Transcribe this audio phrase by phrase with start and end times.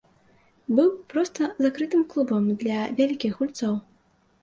[0.79, 3.81] Быў проста закрытым клубам для вялікіх гульцоў.